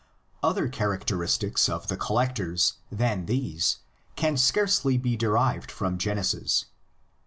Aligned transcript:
Other 0.41 0.67
characteristics 0.67 1.69
of 1.69 1.85
the 1.87 1.95
collectors 1.95 2.77
than 2.91 3.27
these 3.27 3.77
can 4.15 4.35
scarcely 4.35 4.97
be 4.97 5.15
derived 5.15 5.69
from 5.69 5.99
Genesis. 5.99 6.65